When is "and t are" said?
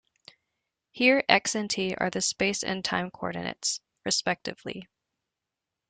1.53-2.09